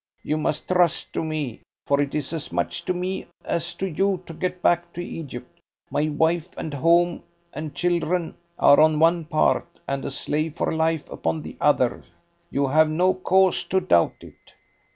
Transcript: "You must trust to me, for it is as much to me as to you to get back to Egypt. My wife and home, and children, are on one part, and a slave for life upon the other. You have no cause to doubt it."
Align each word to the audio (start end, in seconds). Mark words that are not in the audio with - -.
"You 0.23 0.35
must 0.37 0.67
trust 0.67 1.13
to 1.13 1.23
me, 1.23 1.61
for 1.85 2.01
it 2.01 2.15
is 2.15 2.33
as 2.33 2.51
much 2.51 2.85
to 2.85 2.93
me 2.95 3.27
as 3.45 3.75
to 3.75 3.87
you 3.87 4.23
to 4.25 4.33
get 4.33 4.63
back 4.63 4.91
to 4.93 5.05
Egypt. 5.05 5.59
My 5.91 6.09
wife 6.09 6.57
and 6.57 6.73
home, 6.73 7.21
and 7.53 7.75
children, 7.75 8.35
are 8.57 8.79
on 8.79 8.97
one 8.97 9.25
part, 9.25 9.79
and 9.87 10.03
a 10.03 10.09
slave 10.09 10.55
for 10.57 10.71
life 10.73 11.07
upon 11.11 11.43
the 11.43 11.55
other. 11.61 12.03
You 12.49 12.65
have 12.65 12.89
no 12.89 13.13
cause 13.13 13.63
to 13.65 13.79
doubt 13.79 14.15
it." 14.21 14.53